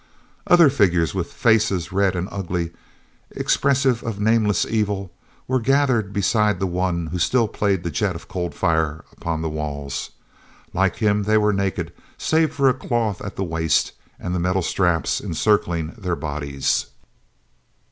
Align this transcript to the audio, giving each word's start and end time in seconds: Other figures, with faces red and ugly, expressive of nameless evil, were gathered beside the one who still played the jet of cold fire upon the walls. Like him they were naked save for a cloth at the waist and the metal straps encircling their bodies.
Other 0.47 0.71
figures, 0.71 1.13
with 1.13 1.31
faces 1.31 1.91
red 1.91 2.15
and 2.15 2.27
ugly, 2.31 2.71
expressive 3.29 4.01
of 4.01 4.19
nameless 4.19 4.65
evil, 4.65 5.11
were 5.47 5.59
gathered 5.59 6.11
beside 6.11 6.59
the 6.59 6.65
one 6.65 7.05
who 7.11 7.19
still 7.19 7.47
played 7.47 7.83
the 7.83 7.91
jet 7.91 8.15
of 8.15 8.27
cold 8.27 8.55
fire 8.55 9.05
upon 9.11 9.43
the 9.43 9.47
walls. 9.51 10.09
Like 10.73 10.95
him 10.95 11.21
they 11.21 11.37
were 11.37 11.53
naked 11.53 11.93
save 12.17 12.51
for 12.51 12.67
a 12.67 12.73
cloth 12.73 13.21
at 13.21 13.35
the 13.35 13.43
waist 13.43 13.91
and 14.19 14.33
the 14.33 14.39
metal 14.39 14.63
straps 14.63 15.21
encircling 15.21 15.89
their 15.99 16.15
bodies. 16.15 16.87